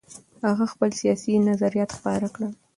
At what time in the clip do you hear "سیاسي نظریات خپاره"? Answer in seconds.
1.01-2.27